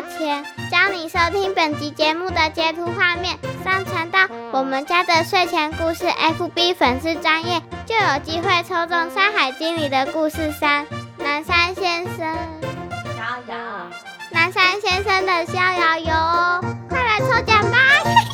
[0.00, 4.20] 花钱，将你收听本集节目的截图画面上传到
[4.50, 10.86] 我们家的睡前故事 FB 粉丝专页，就有机会抽中《山海经》里的故事三
[11.18, 12.16] 《南山先生》
[13.14, 13.56] 逍遥，
[14.30, 17.76] 南山先生的逍遥游哦，快来抽奖吧！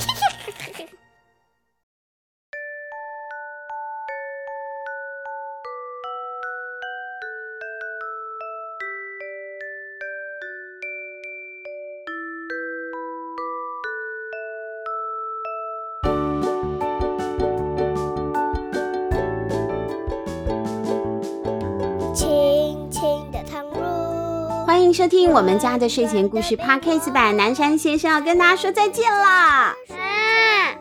[24.97, 27.37] 收听我们家的睡前故事 Podcast 版。
[27.37, 29.75] 南山先生要跟大家说再见啦！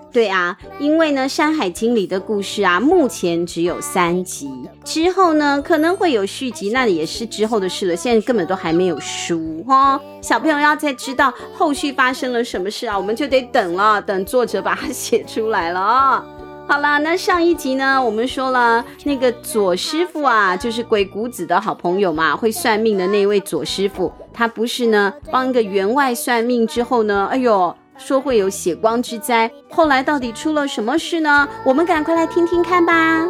[0.10, 4.50] 对啊，因为呢，《山海经》里的故事啊，目前只有三集，
[4.86, 7.94] 之后呢可能会有续集，那也是之后的事了。
[7.94, 16.26] 现在根本都还没有书哈，小朋友要再知道后续发生了什么事啊，我们就得等了，等作者把它写出来了啊。
[16.68, 31.48] 好了，那上一集呢，我们说了那个左师傅啊，就是鬼谷子的好朋友嘛，会算命的那位左师傅，他不是呢帮一个员外算命之后呢，哎呦，说会有血光之灾，后来到底出了什么事呢？
[31.64, 33.24] 我们赶快来听听看吧，《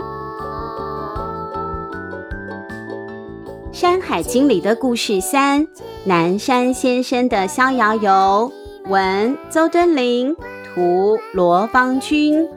[3.71, 5.67] 山海经》里的故事三：
[6.05, 8.51] 南山先生的逍遥游，
[8.85, 10.35] 文邹敦麟，
[10.73, 12.47] 图罗芳君。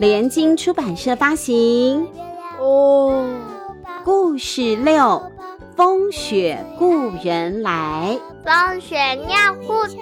[0.00, 2.08] 联经出版社发行。
[2.58, 3.28] 哦，
[4.02, 5.30] 故事六：
[5.76, 8.18] 风雪故人来。
[8.42, 9.96] 风雪尿裤子。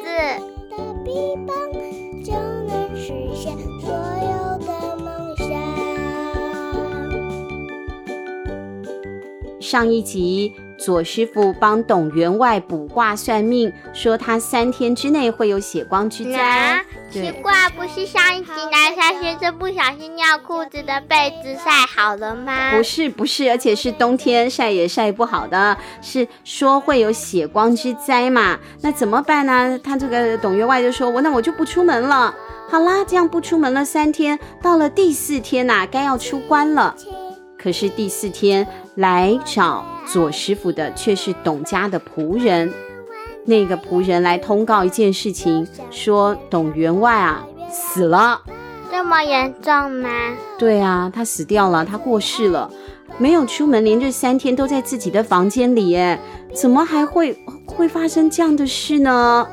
[9.61, 10.55] 上一集。
[10.79, 16.85] 左师傅帮董员外卜卦算命，说他三天之内会有血光之灾。
[17.09, 22.71] 啊、奇怪，不是上一集南山先生不小心尿裤子的被子晒好了吗？
[22.77, 28.59] 不是，不是，而且是冬天晒也晒不好的，是说会有血光之灾嘛？
[28.83, 29.79] 那怎么办呢？
[29.83, 32.35] 他这个董员外就说：“我那我就不出门了。”
[32.71, 36.95] 好啦，这样不出门了三天，到了第四天呐、啊，该要出关了。
[37.59, 42.71] 可是第四天来找左师傅的却是董家的仆人，
[43.49, 48.43] 那个仆人来通告一件事情，说董员外啊死了，
[48.91, 50.11] 这么严重吗？
[50.59, 52.71] 对啊，他死掉了，他过世了，
[53.17, 56.21] 没有出门，连着三天都在自己的房间里，哎，
[56.53, 59.49] 怎么还会会发生这样的事呢？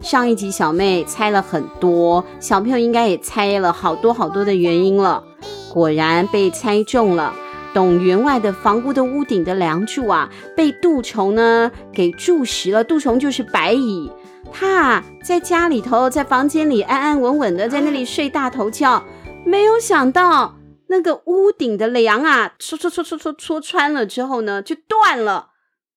[0.00, 5.24] 上一集小妹猜了很多，小朋友应该也猜了好多好多的原因了，
[5.72, 7.34] 果然被猜中了。
[7.72, 12.84] 董员外的房屋的屋顶的梁柱啊，被蠹虫呢给蛀蚀了。
[12.84, 14.10] 蠹虫就是白蚁，
[14.52, 19.04] 他啊在家里头，在房间里安安稳稳的在那里睡大头觉，
[19.44, 20.56] 没有想到
[20.88, 25.50] 那个屋顶的梁啊，戳戳戳戳戳戳穿了之后呢，就断了。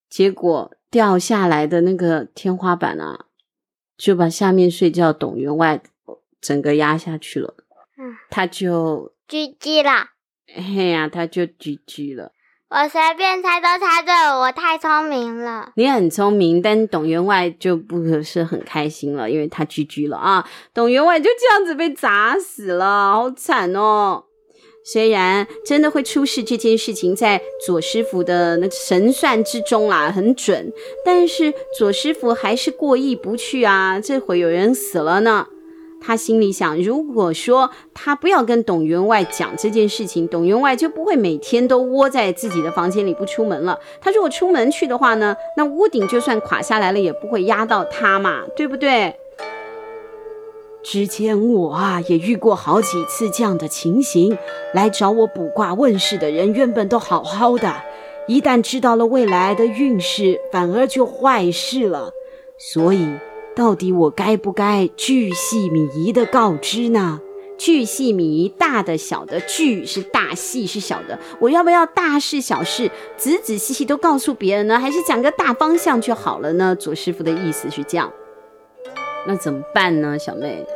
[0.08, 3.24] 结果掉下来的那个天花板啊，
[3.96, 5.82] 就把下面睡觉董员外
[6.40, 7.54] 整个压下去了。
[7.98, 10.10] 嗯，他就狙击了。
[10.46, 12.32] 嘿呀、啊，他就居居了。
[12.70, 15.70] 我随便猜都猜对了，我太聪明了。
[15.76, 20.48] 你很聪明，但董员外就不是很开心了，因为他居居了啊。
[20.72, 24.24] 董员外就这样子被砸死了，好惨哦。
[24.84, 30.72] 虽然真的会出事这件事情在左师傅的那神算之中啦，很准，
[31.04, 34.00] 但是左师傅还是过意不去啊。
[34.00, 35.46] 这回有人死了呢。
[36.00, 43.78] 他心里想：如果说他不要跟董员外讲这件事情，董员外就不会每天都窝在自己的房间里不出门了。
[44.02, 49.14] 他如果出门去的话呢，那屋顶就算垮下来了，也不会压到他嘛，对不对？
[50.82, 54.36] 之前我啊也遇过好几次这样的情形，
[54.74, 57.74] 来找我卜卦问事的人原本都好好的，
[58.28, 62.12] 一旦知道了未来的运势，反而就坏事了。
[62.58, 63.08] 所以。
[63.54, 67.20] 到底我该不该巨细靡遗的告知呢？
[67.56, 71.16] 巨细靡遗，大的小的，巨是大，细是小的。
[71.38, 74.78] 我要不要大事小事仔仔细细都告诉别人呢？
[74.78, 76.74] 还是讲个大方向就好了呢？
[76.74, 78.12] 左师傅的意思是这样，
[79.24, 80.18] 那怎么办呢？
[80.18, 80.66] 小妹，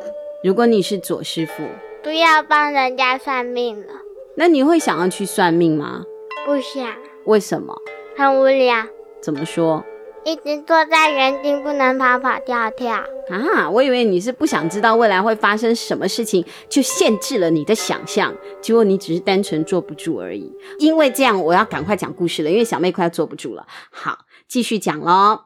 [0.45, 1.65] 如果你是左师傅，
[2.01, 3.95] 不要帮人家算命了。
[4.37, 6.05] 那你会想要去算命吗？
[6.47, 6.87] 不想。
[7.25, 7.77] 为什么？
[8.17, 8.87] 很无聊。
[9.21, 9.85] 怎么说？
[10.29, 13.71] 一直坐在原地不能跑跑跳跳啊！
[13.71, 18.37] 我以为你是不想知道未来会发生什么事情，就限制了你的想象。
[18.61, 20.53] 结果你只是单纯坐不住而已。
[20.81, 23.67] 因为这样，我要赶快讲故事了，因为小妹快要坐不住了。
[23.91, 25.45] 好，继续讲喽。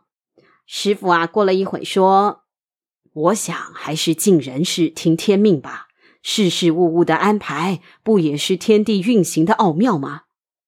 [0.66, 2.40] 师傅啊，过了一会说
[3.14, 5.86] ：“我想还是尽人事，听天命吧。
[6.24, 10.22] 事事物物的安排，不也是天地运行的奥妙吗？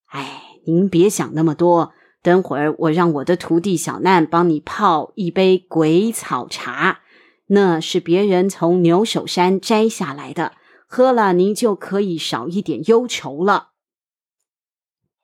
[0.06, 1.92] 哎，您别想那么多。
[2.24, 7.00] 等会儿我让我的徒弟小难帮你泡一杯鬼草茶，
[7.48, 10.52] 那是别人从牛首山摘下来的，
[10.86, 13.72] 喝了您就可以少一点忧愁了。”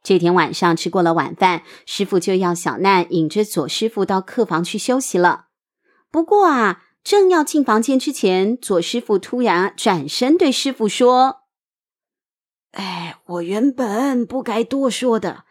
[0.05, 5.47] 这天晚上吃过了晚饭，师傅就要小难引着左师傅到客房去休息了。
[6.11, 11.45] 不过啊，正要进房间之前，左师傅突然转身对师傅说
[12.73, 15.45] ：“哎，我原本不该多说的，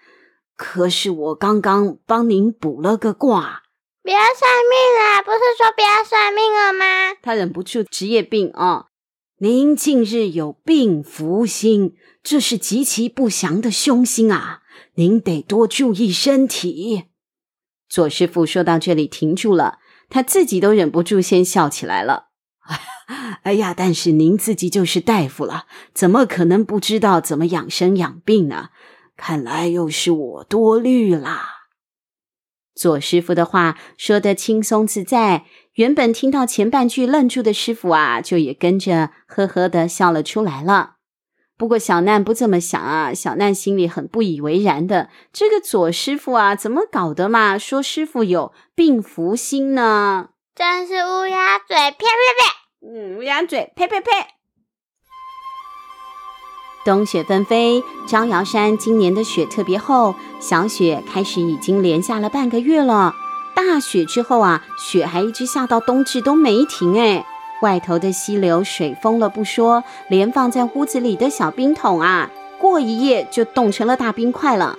[0.59, 3.63] 可是我刚刚帮您卜了个卦。”
[4.03, 7.15] 不要算命了，不是说不要算命了吗？
[7.21, 8.85] 他忍不住职业病啊、哦！
[9.39, 11.95] 您近日有病福星。
[12.21, 14.61] 这是极其不祥的凶星啊！
[14.95, 17.05] 您得多注意身体。
[17.87, 19.79] 左师傅说到这里停住了，
[20.09, 22.29] 他自己都忍不住先笑起来了。
[23.43, 28.69] 哎呀，但是您自己就是大夫了，怎么可能不知道怎么养生养病呢？
[29.19, 31.57] 看来又是我多虑啦。
[32.73, 40.95] 左师傅的话说得轻松自在，原本听到前半句愣住的师傅啊，就也跟着呵呵的笑了出来了。
[41.57, 45.09] 不过小难不这么想啊，小难心里很不以为然的。
[45.33, 47.57] 这个左师傅啊，怎么搞的嘛？
[47.57, 50.29] 说师傅有病福星呢？
[50.55, 52.87] 真是乌鸦嘴，呸呸呸！
[52.87, 54.09] 嗯，乌鸦嘴，呸呸呸！
[56.89, 63.13] 冬雪纷飞，招摇山今年的雪特别厚，小雪开始已经连下了半个月了。
[63.53, 67.23] 大雪之后啊，雪还一直下到冬至都没停哎。
[67.61, 74.75] 外头的溪流水封了不说，连放在屋子里的小冰桶啊，过一夜就冻成了大冰块了。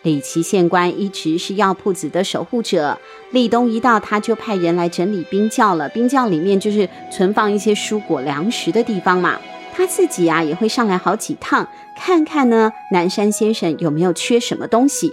[0.00, 2.98] 李琦县官一直是药铺子的守护者，
[3.30, 5.86] 立冬一到，他就派人来整理冰窖了。
[5.90, 9.38] 冰窖里面就是存放一些蔬果粮食的地方嘛。
[9.72, 15.12] 他自己啊也会上来好几趟，看看呢南山先生有没有缺什么东西。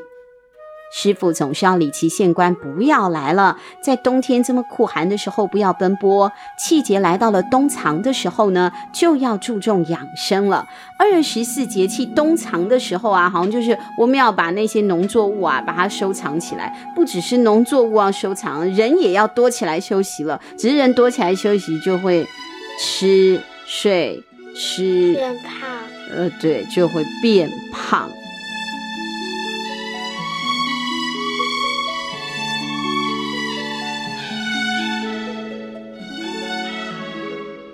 [0.89, 6.31] 师傅总是要李琦县官不要来了，在冬天这么酷寒的时候不要奔波。
[6.57, 10.65] 气节来到了冬藏的时候呢，就要注重养生了。
[10.97, 16.73] 二十四节气冬藏的时候啊，好像就是我们要把那些农作物啊，把它收藏起来。
[16.95, 20.39] 不只是农作物要收藏，人也要多起来休息了。
[20.57, 22.25] 只是人多起来休息，就会
[22.79, 24.23] 吃睡
[24.59, 25.69] 吃变胖。
[26.11, 28.09] 呃，对，就会变胖。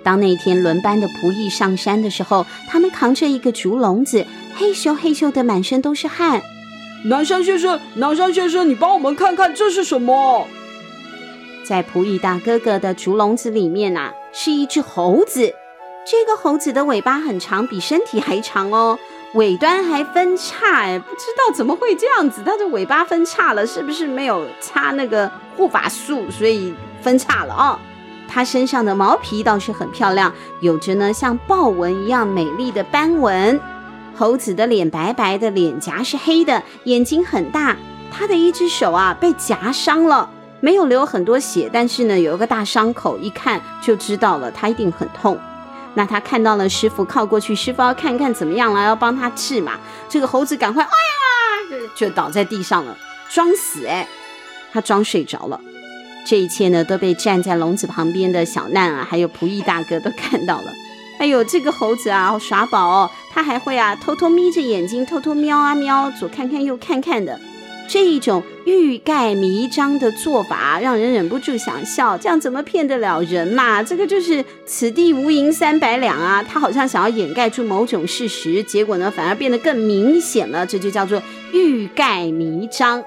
[0.02, 6.42] 当那天轮班的仆役上山的时候，他们扛着一个竹笼子，嘿咻嘿咻的，满身都是汗。
[7.04, 10.46] 南山先生，南山先生，你帮我们看看这是什么？
[11.66, 15.54] 在仆役大哥哥的竹笼子里面啊，是一只猴子。
[16.06, 18.98] 这个猴子的尾巴很长，比身体还长哦，
[19.32, 27.78] 尾端还分叉，哎，不知道怎么会这样子，它的尾巴分叉了，是不是没有擦那个护发素，所以分叉了哦。
[28.28, 30.30] 它身上的毛皮倒是很漂亮，
[30.60, 33.58] 有着呢像豹纹一样美丽的斑纹。
[34.14, 37.76] 猴子的脸白白的，脸颊是黑的，眼睛很大。
[38.12, 40.28] 它的一只手啊被夹伤了，
[40.60, 45.38] 没有流很多血，但是呢有一个大伤口，一看就知道了，它一定很痛。
[45.94, 49.78] 那他看到了师傅靠过去，师傅要看看怎么样了，要帮他治嘛。
[50.08, 52.96] 这个猴子赶快，哎呀，就倒在地上了，
[53.30, 54.06] 装死哎，
[54.72, 55.60] 他装睡着了。
[56.26, 60.72] 这一切呢，都被站在笼子旁边的小难啊，还有仆役大哥都看到了。
[61.18, 67.38] 哎呦，这个猴子啊，耍宝哦，他还会啊，偷偷眯着眼睛，偷偷瞄啊瞄，左看看右看看的。
[67.86, 72.16] 这一种欲盖弥彰的做法，让人忍不住想笑。
[72.16, 73.82] 这样怎么骗得了人嘛？
[73.82, 76.42] 这个就是此地无银三百两啊！
[76.42, 80.64] 他好像想要掩盖住某种事实，结果呢，反而变得更明显了。
[80.66, 81.22] 这就叫做
[81.52, 83.04] 欲盖弥彰。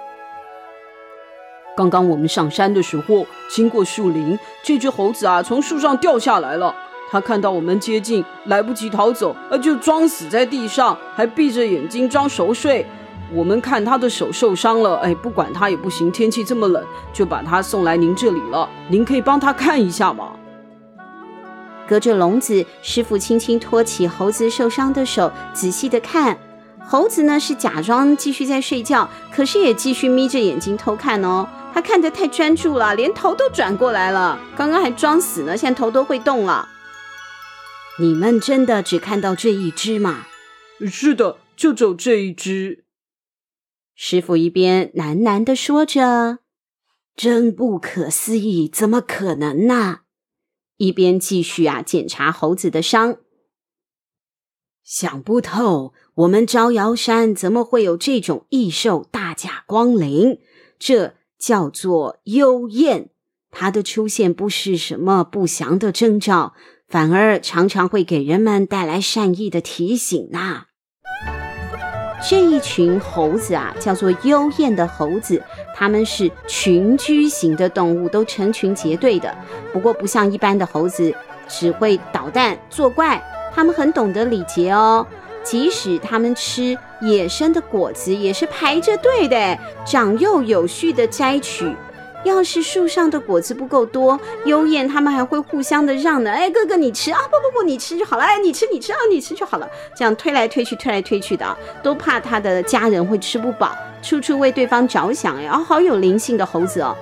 [1.75, 6.75] 刚刚我们上山的时候，经过树林，这只猴子啊从树上掉下来了。
[7.09, 12.85] 他看到我们接近，来不及逃走，呃，就装死在地上，还闭着眼睛装熟睡。
[13.33, 18.69] 我们看他的手受伤了，哎，不管他也不行，天气这么冷，就把他送来您这里了。
[18.89, 20.31] 您可以帮他看一下吗？
[21.87, 26.37] 隔着笼子，师傅轻轻托起猴子受伤的手，仔细的看。
[26.85, 31.47] 猴子呢是假装继续在睡觉，可是也继续眯着眼睛偷看哦。
[31.73, 34.39] 他看得太专注了，连头都转过来了。
[34.55, 36.67] 刚刚还装死呢，现在头都会动了。
[37.99, 40.27] 你们真的只看到这一只吗？
[40.89, 42.86] 是的，就走这一只。
[43.99, 46.37] 师傅一边喃喃地说着
[47.17, 50.01] ：“真不可思议，怎么可能呢？
[50.77, 53.17] 一边继续啊检查猴子的伤，
[54.83, 60.37] 想不透，我们招摇山怎么会有这种异兽大驾光临？
[60.77, 63.09] 这叫做幽燕，
[63.49, 66.53] 它的出现不是什么不祥的征兆，
[66.87, 70.67] 反而常常会给人们带来善意的提醒呐、
[72.21, 75.41] 这一群猴子啊，叫做幽燕的猴子，
[75.75, 79.33] 它们是群居型的动物，都成群结队的。
[79.71, 81.13] 不过，不像一般的猴子
[81.47, 83.21] 只会捣蛋作怪，
[83.53, 85.05] 它们很懂得礼节哦。
[85.43, 91.73] 即使它们吃野生的果子，也是排着队的，长幼有序的摘取。
[92.23, 96.31] 要是树上的果子不够多，幽燕他们还会互相的让呢。
[96.31, 98.23] 哎，哥哥你吃啊，不不不，你吃就好了。
[98.23, 99.69] 哎，你吃你吃啊，你吃就好了。
[99.95, 103.71] 这样推来推去，推来推去的，都怕他的家人会吃不饱，
[104.01, 105.37] 处处为对方着想。
[105.37, 106.95] 哎，啊，好有灵性的猴子哦。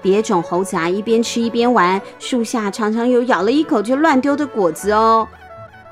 [0.00, 5.28] 别种猴子啊，一边吃一边玩，树下常常有咬了一口就乱丢的果子哦。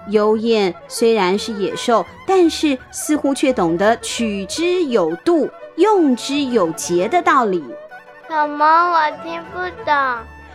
[0.09, 7.63] 幽燕虽然是野兽，但是似乎却懂得取之有度、用之有节的道理。
[8.31, 8.65] 什么？
[8.65, 9.95] 我听不懂。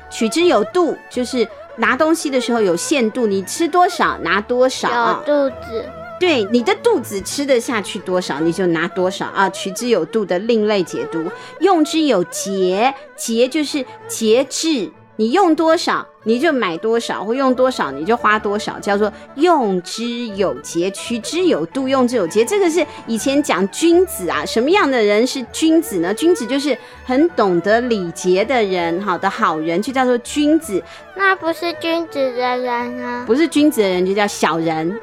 [0.10, 5.22] 取之有度，就是拿东西的时候有限度，你吃多少拿多少。
[5.28, 5.84] 有肚子。
[6.18, 9.50] 对，你的肚子吃得下去多少，你就拿多少啊。
[9.50, 11.30] 取之有度的另类解读，
[11.60, 14.90] 用之有节，节就是节制。
[15.18, 22.44] 你用多少，你就买多少；或用多少，你就花多少，叫做用之有节，取之有度，用之有节。
[22.44, 26.14] 这个是以前讲君子啊，什么样的人是君子呢？
[26.14, 30.84] 君子就是很懂得礼节的人，好的好人就叫做君子。
[31.16, 33.24] 那不是君子的人呢？
[33.26, 35.00] 不是君子的人就叫小人。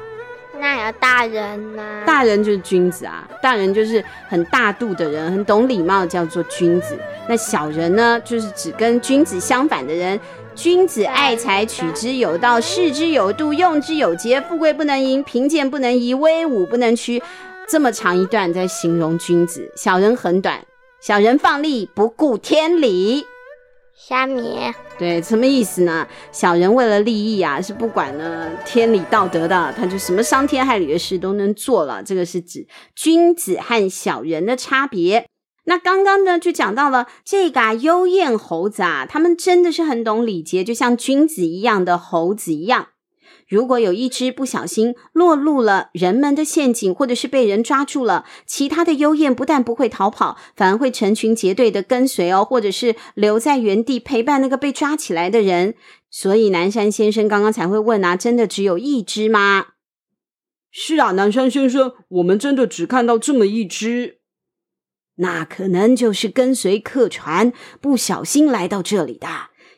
[0.63, 2.03] 那要大人呢？
[2.05, 6.97] 大人就是君子啊，大人就是很大度的人，很懂礼貌，叫做君子。
[7.27, 10.17] 那小人呢，就是只跟君子相反的人。
[10.55, 14.39] 君子爱财，取之有道，视之有度，用之有节。
[14.39, 17.21] 富贵不能淫，贫贱不能移，威武不能屈。
[17.67, 20.61] 这么长一段在形容君子，小人很短，
[21.01, 23.25] 小人放力不顾天理。
[23.93, 24.71] 虾米？
[25.03, 26.07] 对，什么意思呢？
[26.31, 32.01] 小人为了利益啊，是不管呢天理道德的，他就什么伤天害理的事都能做了。
[32.01, 35.25] 这个是指君子和小人的差别。
[35.65, 42.87] 那刚刚呢，就讲到了这个啊，幽燕猴子啊，他们真的是很懂礼节，就像君子一样的猴子一样。
[43.47, 55.75] 如果有一只不小心落入了人们的陷阱，或者是被人抓住了，其他的幽燕不但不会逃跑，反而会成群结队的跟随哦，或者是留在原地陪伴那个被抓起来的人。
[56.09, 59.67] 所以南山先生刚刚才会问啊，真的只有一只吗？
[60.71, 64.19] 是啊，南山先生，我们真的只看到这么一只。
[65.17, 69.27] 那可能就是跟随客船不小心来到这里的。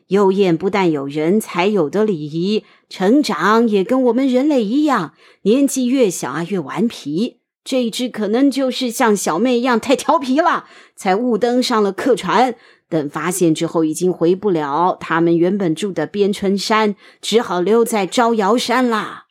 [0.08, 7.38] 幽燕不但有人才有的礼仪，成长也跟我们人类一样，年纪越小啊越顽皮。
[7.64, 12.56] 这一只可能就是像小妹一样太调皮了，才误登上了客船。
[12.88, 19.25] 等发现之后，已经回不了他们原本住的边春山，只好留在招摇山啦。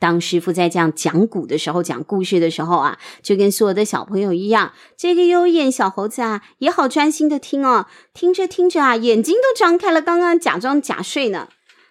[0.00, 11.48] 当师傅在这样讲古的时候，讲故事的时候啊，就跟所有的小朋友一样，这个幽燕小猴子啊，也好专心的听哦，听着听着啊，眼睛都张开了，刚刚假装假睡呢。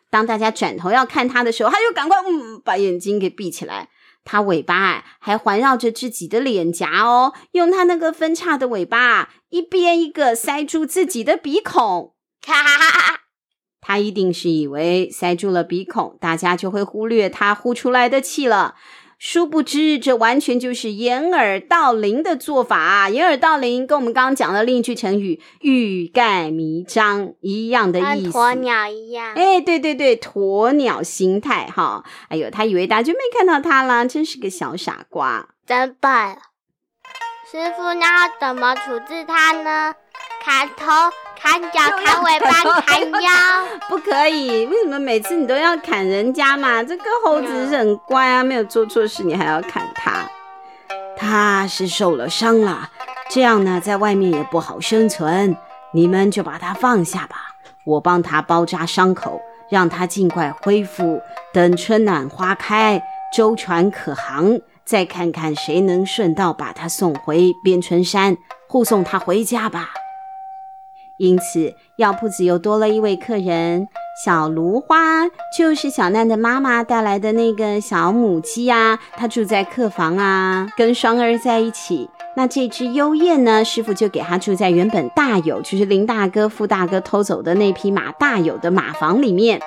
[0.10, 3.90] 当大家转头要看他的时候，他又赶快嗯，把眼睛给闭起来。
[4.26, 13.20] 他尾巴啊，还环绕着自己的脸颊哦，用他那个分叉的尾巴，一边一个塞住自己的鼻孔，哈哈哈哈。
[13.90, 18.76] 他一定是以为塞住了鼻孔，大家就会忽略他呼出来的气了。
[19.18, 23.10] 殊不知，这完全就是掩耳盗铃的做法。
[23.10, 29.34] 掩耳盗铃跟我们刚刚讲的另一句成语“欲盖弥彰”一样的意思，鸵鸟一样。
[29.34, 32.06] 哎，对对对，鸵鸟心态哈。
[32.28, 35.50] 哎呦，他以为大家就没看到他了，真是个小傻瓜。
[35.66, 36.12] 真笨！
[37.52, 39.96] 师傅，那要怎么处置它呢？
[40.46, 40.86] 砍头？
[41.42, 42.52] 砍脚、砍尾巴、
[42.82, 43.32] 砍腰，
[43.90, 44.68] 不可以！
[44.68, 46.84] 为什么每次你都要砍人家嘛？
[46.84, 50.30] 这个猴子是很乖啊，没有做错事，你还要砍它？
[51.18, 52.88] 它是受了伤了，
[53.32, 55.58] 这样呢，在外面也不好生存。
[55.92, 59.42] 你们就把它放下吧，我帮它包扎伤口，
[59.72, 61.20] 让它尽快恢复。
[61.52, 63.02] 等春暖花开，
[63.34, 68.36] 舟船可航，再看看谁能顺道把他送回边春山，
[68.68, 69.92] 护送他回家吧。
[71.18, 73.88] 因此，药铺子又多了一位客人。
[74.26, 82.10] 小芦花就是小难的妈妈带来的那个小母鸡啊，它住在客房啊，跟双儿在一起。
[82.36, 89.62] 那这只幽燕呢，师傅就给它住在原本大有，就是林大哥、傅大哥偷走的那匹马大有的马房里面。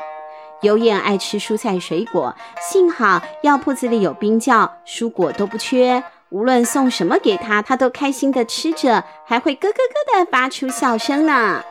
[0.63, 6.03] 幽燕爱吃蔬菜水果，幸好药铺子里有冰窖，蔬果都不缺。
[6.31, 11.63] 无论送什么给他，他都开心的吃着，还会咯咯咯的发出笑声呢。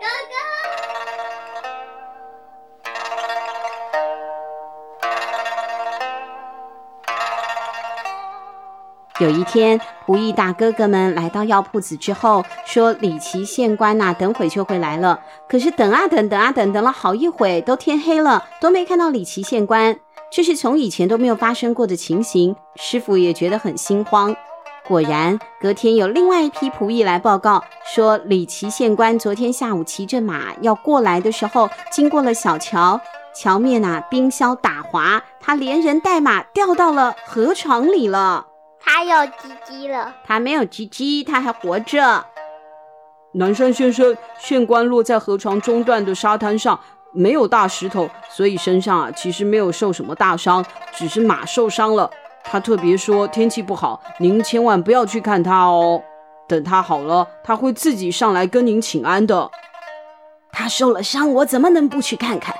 [0.00, 0.53] 哥哥。
[9.20, 19.96] 有一天，仆役大哥哥们来到药铺子之后，说：“李琦县官呐，等会就会来了。”可是等啊等，等啊等，等了好一会，都天黑了，都没看到李琦县官。
[20.32, 24.34] 这是从以前都没有发生过的情形，师傅也觉得很心慌。
[24.84, 33.00] 果然，隔天有另外一批仆役来报告，说李琦县官昨天下午骑着马要过来的时候，经过了小桥，
[33.32, 38.48] 桥面呐冰消打滑，他连人带马掉到了河床里了。
[39.06, 42.24] 他有鸡鸡了，他没有鸡鸡，他还活着。
[43.32, 46.78] 南山先生，县官落在河床中段的沙滩上，
[47.12, 52.10] 没有大石头，所以身上啊其实没有受什么大伤，只是马受伤了。
[52.42, 56.02] 他特别说天气不好，您千万不要去看他哦。
[56.48, 59.50] 等他好了，他会自己上来跟您请安的。
[60.50, 62.54] 他受了伤，我怎么能不去看看？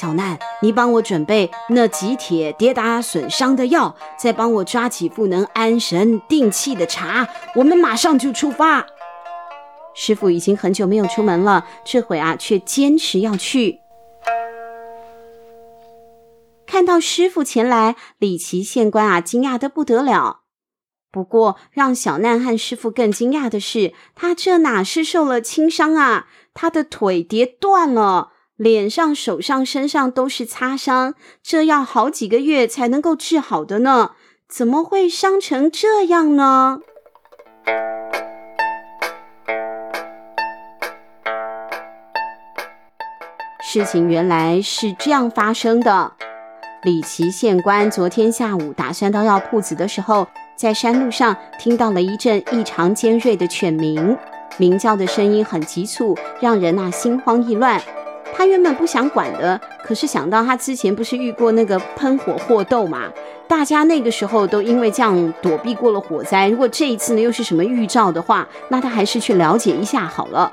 [0.00, 7.26] 小难，你帮我准备那几帖跌打损伤的药，再帮我抓几副能安神定气的茶，
[7.56, 8.86] 我们马上就出发。
[9.96, 13.80] 师傅已经很久没有出门了，这回啊却坚持要去。
[16.64, 20.42] 看到师傅前来，李琦县官啊惊讶的不得了。
[21.10, 28.34] 不过让小难和师傅更惊讶的是，他这哪是受了轻伤啊，他的腿跌断了。
[28.58, 34.10] 脸上、手上、身上都是擦伤，这要好几个月才能够治好的呢，
[34.48, 36.80] 怎么会伤成这样呢？
[43.62, 46.14] 事情原来是这样发生的。
[46.82, 54.18] 李琦县官昨天下午打算到药铺子的时候，在山路上听到了一阵异常尖锐的犬鸣，
[54.56, 57.80] 鸣叫的声音很急促，让人呐心慌意乱。
[58.38, 63.12] 他原本不想管的，可是想到他之前不是遇过那个喷火祸斗嘛，
[63.48, 66.48] 大家那个时候都因为这样躲避过了火灾。
[66.48, 70.52] 如果这一次呢又是什么预兆的话，那他还是去了解一下好了。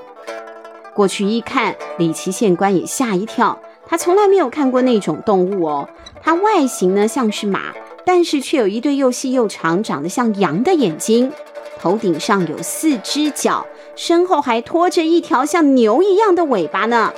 [0.96, 5.88] 过去一看，李琦县官也吓一跳，他从来没有看过那种动物哦。
[6.24, 7.66] 它外形呢像是马，
[8.04, 11.32] 但是却有一对又细又长、长得像羊的眼睛，
[11.80, 13.64] 头顶上有四只脚，
[13.96, 17.14] 身后还拖着一条像牛一样的尾巴呢。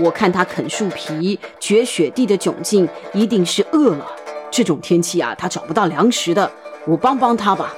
[0.00, 4.06] 我看他啃树皮、掘雪地的窘境，一定是饿了。
[4.50, 6.50] 这种天气啊，他找不到粮食的。
[6.86, 7.74] 我帮帮他吧。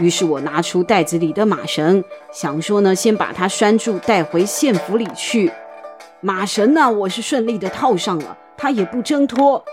[0.00, 2.02] 于是我拿出袋子里的马绳，
[2.32, 5.50] 想说呢，先把它拴住，带回县府里去。
[6.20, 9.64] 马绳呢，我是顺利的套上了，他也不挣脱。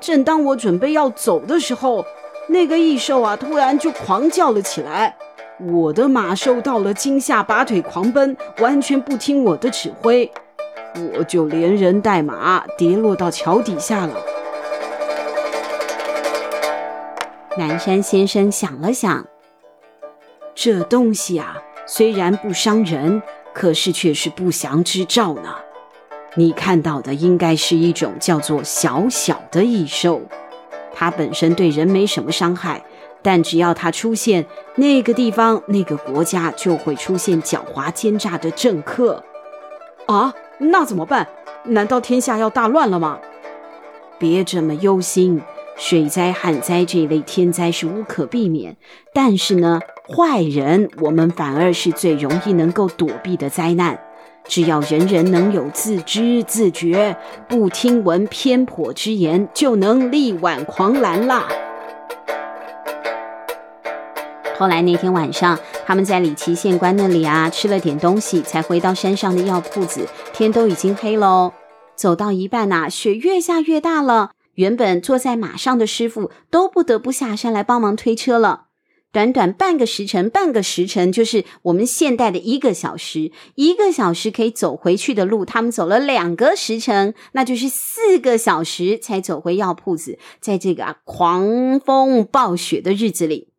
[0.00, 2.04] 正当我准备要走的时候，
[2.48, 5.16] 那个异兽啊，突然就狂叫了起来。
[5.58, 10.30] 我的马受到了惊吓，拔腿狂奔，完全不听我的指挥。
[11.16, 14.14] 我就连人带马跌落到桥底下了。
[17.58, 19.26] 南山先生想了想，
[20.54, 21.56] 这东西啊，
[21.86, 23.22] 虽然不伤人，
[23.54, 25.54] 可是却是不祥之兆呢。
[26.34, 30.20] 你看到的应该是一种叫做小小的异兽，
[30.94, 32.84] 它本身对人没什么伤害，
[33.22, 39.24] 但只要它出现，那个地方、那个国家就会出现狡猾奸诈的政客。
[40.06, 40.32] 啊！
[40.58, 41.26] 那怎么办？
[41.64, 43.18] 难道天下要大乱了吗？
[44.18, 45.42] 别这么忧心，
[45.76, 48.76] 水灾、旱灾这类天灾是无可避免。
[49.12, 53.98] 但是呢，坏人我们反而是最容易能够躲避的灾难。
[54.48, 57.16] 只要人人能有自知自觉，
[57.48, 61.48] 不听闻偏颇之言，就能力挽狂澜啦。
[64.58, 70.08] 后来那天晚上，他们在李琦县官那里啊吃了点东西，才回到山上的药铺子。
[70.32, 71.52] 天都已经黑喽，
[71.94, 74.30] 走到一半呐，雪越下越大了。
[74.54, 78.62] 原本坐在马上的师傅都不得不下山来帮忙推车了。
[79.12, 90.18] 短短半个时辰，半个时辰就是我们现代的一个小时，一个小时可以走回去的路，他们走了两个时辰，那就是四个小时才走回药铺子。
[90.40, 93.55] 在这个啊狂风暴雪的日子里。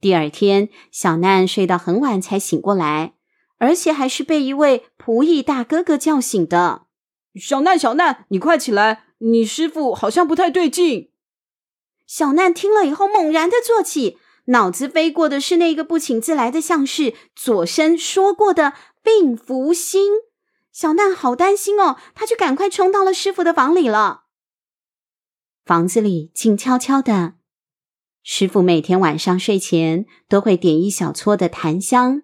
[0.00, 3.14] 第二天，小难睡到很晚才醒过来，
[3.58, 6.86] 而且还是被一位仆役大哥哥叫醒的。
[7.34, 9.04] 小难，小难，你快起来！
[9.18, 11.10] 你师傅好像不太对劲。
[12.06, 20.12] 小难听了以后，猛然的坐起，脑子飞过的是那个不请自来的相士左生说过的病福星。
[20.72, 24.22] 小难好担心哦，他就赶快冲到了师傅的房里了。
[25.66, 27.34] 房子里静悄悄的，
[28.22, 32.22] 师傅每天晚上睡前都会点一小撮的檀香，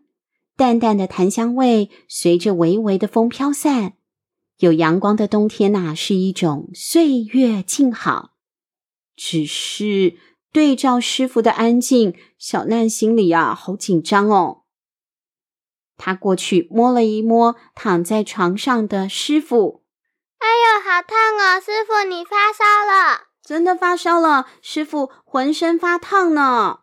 [0.57, 3.95] 淡淡的檀香味随着微微的风飘散。
[4.59, 8.33] 有阳光的冬天呐，是一种岁月静好。
[9.17, 10.17] 只是
[10.53, 14.65] 对照师傅的安静，小难心里啊，好紧张哦。
[15.97, 19.83] 他过去摸了一摸躺在床上的师傅，
[20.39, 21.59] 哎呦，好烫哦！
[21.59, 23.29] 师傅，你发烧了？
[23.47, 26.81] 真的发烧了，师傅浑身发烫呢。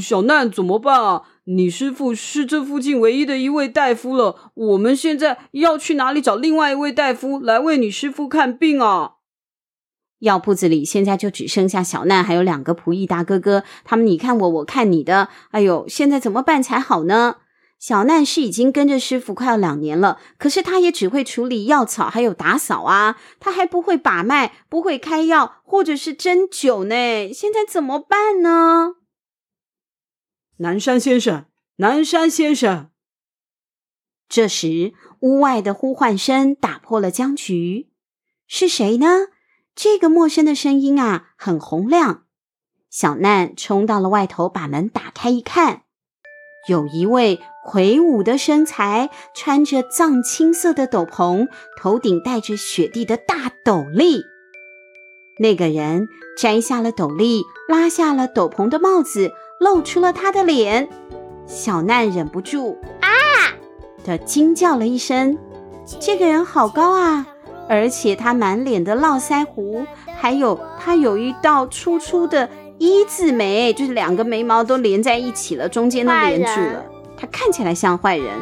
[0.00, 1.24] 小难怎么办啊？
[1.44, 9.16] 你师傅是这附近唯一的一位大夫了，我们现在要去哪里找另外一位大夫来为你师傅看病啊？
[10.20, 15.28] 药铺子里现在就只剩下小难还有两个仆役大哥哥，他们你看我，我看你的。
[15.50, 17.36] 哎呦，现在怎么办才好呢？
[17.78, 27.32] 小难是已经跟着师傅快要两年了，可是他也只会处理药草还有打扫啊，他还不会把脉，不会开药或者是针灸呢。
[27.32, 28.94] 现在怎么办呢？
[30.58, 32.90] 南山先生，南山先生。
[34.28, 37.90] 这时，屋外的呼唤声打破了僵局。
[38.48, 39.28] 是谁呢？
[39.74, 42.24] 这个陌生的声音啊，很洪亮。
[42.88, 45.82] 小难冲到了外头，把门打开一看，
[46.66, 54.22] 有一位魁梧的身材，穿着藏青色的斗篷，头顶戴着雪地的大斗笠。
[55.40, 56.06] 那个人
[56.38, 59.32] 摘下了斗笠，拉下了斗篷的帽子。
[59.58, 60.86] 露出了他的脸，
[61.46, 63.08] 小难忍不住啊
[64.04, 65.38] 的惊叫了一声。
[65.98, 67.26] 这个人好高啊，
[67.66, 76.84] 而且他满脸的络腮胡，还有他有一道粗粗的一字眉，就是两个眉毛都连在一起了，中间都连住了。
[77.16, 78.38] 他看起来像坏人，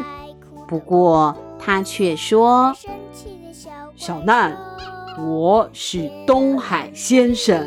[0.66, 2.74] 不过他却说
[3.94, 4.56] ：“小难，
[5.18, 7.66] 我是东海先生。”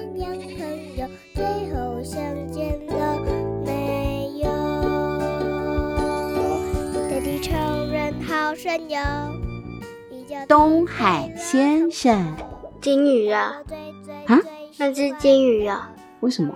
[10.48, 12.36] 东海先生，
[12.82, 13.56] 金鱼啊？
[14.28, 14.40] 啊？
[14.78, 15.92] 那只金鱼啊？
[16.22, 16.54] 为什么？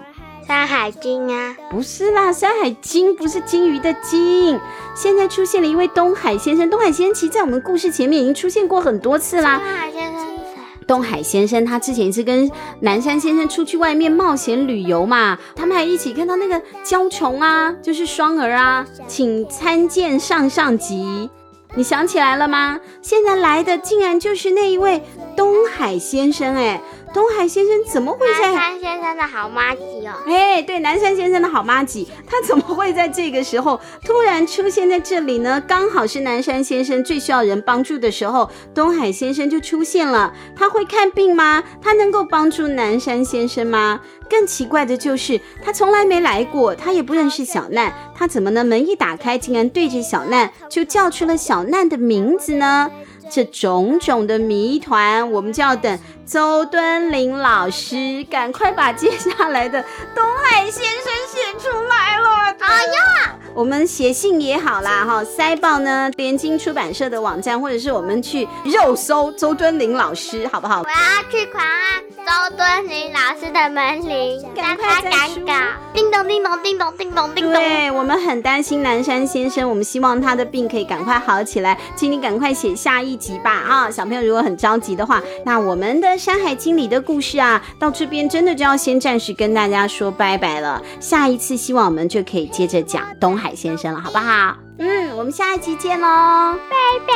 [0.48, 1.56] 山海经啊？
[1.70, 4.60] 不是啦，山海经不是鲸鱼的鲸。
[4.96, 9.58] 现在出现了一位东海先生，东海先生其实在我们故事前面已经出现过很多次啦。
[9.58, 10.86] 东海先生是谁？
[10.88, 12.52] 东海先生他之前是跟
[12.82, 21.30] 南山先生出去外面冒险旅游嘛，他们还一起看到那个蛟虫啊，就是双儿啊，请参见上上集。
[21.74, 22.82] 你想起来了吗？
[23.02, 25.02] 现在来的竟然就是那一位
[25.38, 26.82] 东海先生哎！
[27.14, 28.52] 东海先生怎么会在？
[28.52, 30.14] 南山先生的好妈吉哦！
[30.28, 35.62] 哎，对，南山先生的好妈吉，他怎么会在这个时候突然出现在这里呢？
[35.68, 40.34] 刚好是南山先生最需要人帮助的时候，东海先生就出现了。
[40.56, 41.62] 他会看病吗？
[41.82, 44.00] 他能够帮助南山先生吗？
[44.30, 48.64] 更奇怪的就是，他从来没来过，他也不认识小难，他怎么呢？
[48.64, 52.90] 门一打开，竟然对着小难就叫出了小难的名字呢？
[53.32, 59.82] 这种种的谜团，我们就要等周敦林老师赶快把接下来的
[60.14, 62.30] 东海先生写出来了。
[62.60, 70.82] 哎呀，我们写信也好啦，哈，塞报呢，联经出版社的网站，或者是我们去肉搜周敦林老师，好不好？
[70.82, 75.12] 我要去狂按周敦林老师的门铃，赶快赶
[75.46, 75.54] 稿，
[75.94, 77.54] 叮咚叮咚叮咚叮咚叮咚。
[77.54, 92.42] 对，我们很担心南山先生，我们希望他的病可以赶快好起来，请你赶快写下一集吧，啊，小朋友如果很着急的话，那我们的《山海经》里的故事啊，到这边真的就要先暂时跟大家说拜拜了，下一次希望我们就可以。
[92.48, 94.58] 接着讲东海先生了，好不好？
[94.80, 96.76] 嗯，我们下一集见喽，拜
[97.08, 97.14] 拜，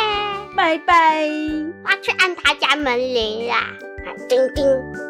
[0.56, 1.28] 拜拜。
[1.84, 3.56] 我要去按他家门铃啦，
[4.30, 5.05] 叮叮。